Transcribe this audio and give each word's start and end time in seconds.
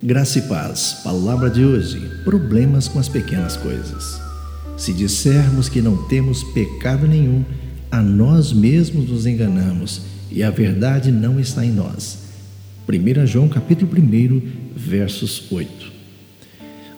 Graça 0.00 0.38
e 0.38 0.42
paz. 0.42 1.00
Palavra 1.02 1.50
de 1.50 1.64
hoje: 1.64 2.00
problemas 2.22 2.86
com 2.86 3.00
as 3.00 3.08
pequenas 3.08 3.56
coisas. 3.56 4.20
Se 4.76 4.92
dissermos 4.92 5.68
que 5.68 5.82
não 5.82 6.04
temos 6.06 6.44
pecado 6.44 7.08
nenhum, 7.08 7.44
a 7.90 8.00
nós 8.00 8.52
mesmos 8.52 9.08
nos 9.08 9.26
enganamos 9.26 10.02
e 10.30 10.40
a 10.40 10.50
verdade 10.50 11.10
não 11.10 11.40
está 11.40 11.64
em 11.64 11.72
nós. 11.72 12.18
1 12.88 13.26
João 13.26 13.48
capítulo 13.48 13.90
1, 13.92 14.40
versos 14.76 15.50
8. 15.50 15.92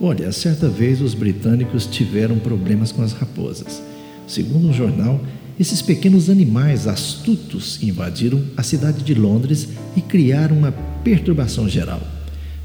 Olha, 0.00 0.32
certa 0.32 0.68
vez 0.68 1.00
os 1.00 1.14
britânicos 1.14 1.86
tiveram 1.86 2.36
problemas 2.40 2.90
com 2.90 3.02
as 3.02 3.12
raposas. 3.12 3.80
Segundo 4.26 4.70
um 4.70 4.72
jornal, 4.72 5.24
esses 5.58 5.80
pequenos 5.80 6.28
animais 6.28 6.88
astutos 6.88 7.80
invadiram 7.80 8.42
a 8.56 8.64
cidade 8.64 9.04
de 9.04 9.14
Londres 9.14 9.68
e 9.96 10.00
criaram 10.00 10.58
uma 10.58 10.72
perturbação 11.04 11.68
geral. 11.68 12.17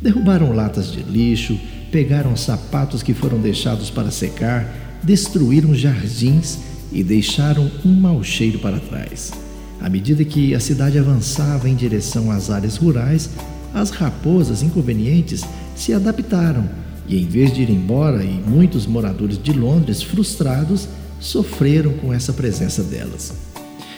Derrubaram 0.03 0.51
latas 0.51 0.91
de 0.91 1.01
lixo, 1.01 1.57
pegaram 1.89 2.35
sapatos 2.35 3.01
que 3.01 3.13
foram 3.13 3.39
deixados 3.39 3.89
para 3.89 4.11
secar, 4.11 4.99
destruíram 5.01 5.73
jardins 5.73 6.59
e 6.91 7.01
deixaram 7.01 7.71
um 7.85 7.93
mau 7.93 8.21
cheiro 8.21 8.59
para 8.59 8.81
trás. 8.81 9.31
À 9.79 9.89
medida 9.89 10.25
que 10.25 10.53
a 10.53 10.59
cidade 10.59 10.99
avançava 10.99 11.69
em 11.69 11.75
direção 11.75 12.29
às 12.29 12.49
áreas 12.49 12.75
rurais, 12.75 13.29
as 13.73 13.91
raposas 13.91 14.61
inconvenientes 14.61 15.45
se 15.73 15.93
adaptaram 15.93 16.69
e, 17.07 17.17
em 17.17 17.25
vez 17.25 17.53
de 17.53 17.61
ir 17.61 17.69
embora, 17.69 18.25
e 18.25 18.43
muitos 18.45 18.85
moradores 18.85 19.41
de 19.41 19.53
Londres, 19.53 20.03
frustrados, 20.03 20.85
sofreram 21.17 21.93
com 21.93 22.13
essa 22.13 22.33
presença 22.33 22.83
delas. 22.83 23.33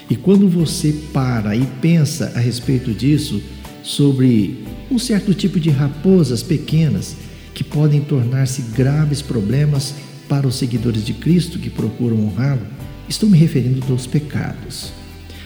E 0.08 0.16
quando 0.16 0.48
você 0.48 0.94
para 1.12 1.56
e 1.56 1.66
pensa 1.81 2.31
a 2.36 2.40
respeito 2.40 2.94
disso, 2.94 3.42
sobre 3.86 4.66
um 4.89 4.97
certo 4.97 5.31
tipo 5.36 5.59
de 5.59 5.69
raposas 5.69 6.41
pequenas 6.41 7.16
que 7.53 7.64
podem 7.64 8.02
tornar-se 8.02 8.64
graves 8.75 9.22
problemas 9.22 9.94
para 10.28 10.47
os 10.47 10.55
seguidores 10.55 11.05
de 11.05 11.14
Cristo 11.14 11.59
que 11.59 11.69
procuram 11.69 12.25
honrá-lo, 12.25 12.66
estou 13.08 13.30
me 13.30 13.38
referindo 13.38 13.86
aos 13.91 14.08
pecados. 14.08 14.91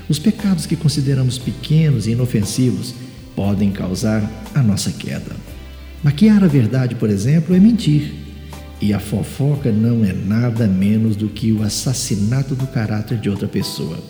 Os 0.07 0.17
pecados 0.17 0.65
que 0.65 0.77
consideramos 0.77 1.37
pequenos 1.37 2.07
e 2.07 2.11
inofensivos 2.11 2.95
podem 3.35 3.71
causar 3.71 4.23
a 4.55 4.63
nossa 4.63 4.89
queda. 4.91 5.35
Maquiar 6.01 6.41
a 6.41 6.47
verdade, 6.47 6.95
por 6.95 7.09
exemplo, 7.09 7.53
é 7.53 7.59
mentir. 7.59 8.13
E 8.81 8.93
a 8.93 8.99
fofoca 8.99 9.69
não 9.69 10.05
é 10.05 10.13
nada 10.13 10.65
menos 10.65 11.17
do 11.17 11.27
que 11.27 11.51
o 11.51 11.61
assassinato 11.61 12.55
do 12.55 12.65
caráter 12.67 13.17
de 13.17 13.29
outra 13.29 13.49
pessoa. 13.49 14.01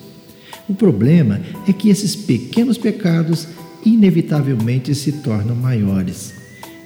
O 0.70 0.76
problema 0.76 1.42
é 1.68 1.74
que 1.74 1.90
esses 1.90 2.16
pequenos 2.16 2.78
pecados 2.78 3.48
inevitavelmente 3.86 4.94
se 4.94 5.12
tornam 5.12 5.56
maiores. 5.56 6.34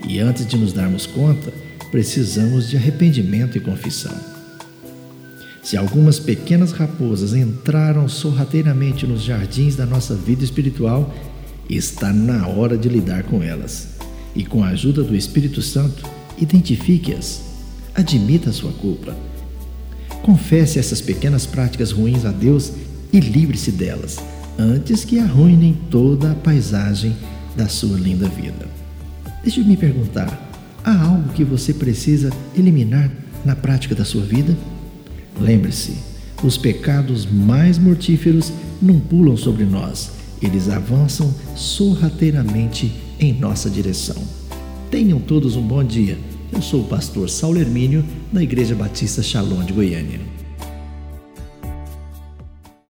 E 0.07 0.19
antes 0.19 0.45
de 0.45 0.57
nos 0.57 0.73
darmos 0.73 1.05
conta, 1.05 1.53
precisamos 1.91 2.69
de 2.69 2.77
arrependimento 2.77 3.57
e 3.57 3.61
confissão. 3.61 4.15
Se 5.63 5.77
algumas 5.77 6.19
pequenas 6.19 6.71
raposas 6.71 7.33
entraram 7.33 8.09
sorrateiramente 8.09 9.07
nos 9.07 9.23
jardins 9.23 9.75
da 9.75 9.85
nossa 9.85 10.13
vida 10.13 10.43
espiritual, 10.43 11.13
está 11.69 12.11
na 12.11 12.47
hora 12.47 12.77
de 12.77 12.89
lidar 12.89 13.23
com 13.23 13.41
elas. 13.41 13.87
E 14.35 14.43
com 14.43 14.63
a 14.63 14.69
ajuda 14.69 15.03
do 15.03 15.15
Espírito 15.15 15.61
Santo, 15.61 16.03
identifique-as. 16.37 17.41
Admita 17.95 18.49
a 18.49 18.53
sua 18.53 18.71
culpa. 18.73 19.15
Confesse 20.21 20.79
essas 20.79 20.99
pequenas 20.99 21.45
práticas 21.45 21.91
ruins 21.91 22.25
a 22.25 22.31
Deus 22.31 22.73
e 23.11 23.19
livre-se 23.19 23.71
delas 23.71 24.17
antes 24.57 25.03
que 25.03 25.19
arruinem 25.19 25.77
toda 25.89 26.31
a 26.31 26.35
paisagem 26.35 27.15
da 27.55 27.67
sua 27.67 27.97
linda 27.97 28.27
vida. 28.27 28.67
Deixe 29.41 29.61
me 29.61 29.77
perguntar: 29.77 30.51
há 30.83 31.05
algo 31.05 31.33
que 31.33 31.43
você 31.43 31.73
precisa 31.73 32.29
eliminar 32.55 33.11
na 33.43 33.55
prática 33.55 33.95
da 33.95 34.05
sua 34.05 34.23
vida? 34.23 34.55
Lembre-se, 35.39 35.97
os 36.43 36.57
pecados 36.57 37.25
mais 37.25 37.77
mortíferos 37.77 38.51
não 38.81 38.99
pulam 38.99 39.35
sobre 39.35 39.65
nós, 39.65 40.11
eles 40.41 40.69
avançam 40.69 41.33
sorrateiramente 41.55 42.91
em 43.19 43.33
nossa 43.33 43.69
direção. 43.69 44.21
Tenham 44.91 45.19
todos 45.19 45.55
um 45.55 45.65
bom 45.65 45.83
dia. 45.83 46.17
Eu 46.51 46.61
sou 46.61 46.81
o 46.81 46.87
pastor 46.87 47.29
Saulo 47.29 47.59
Hermínio, 47.59 48.05
da 48.31 48.43
Igreja 48.43 48.75
Batista 48.75 49.23
Shalom 49.23 49.63
de 49.63 49.73
Goiânia. 49.73 50.32